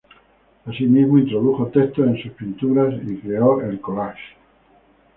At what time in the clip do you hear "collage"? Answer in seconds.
3.79-4.33